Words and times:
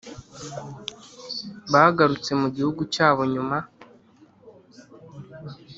Bagarutse 1.71 2.31
mu 2.41 2.47
gihugu 2.55 2.81
cyabo 2.93 3.21
nyuma 3.33 3.57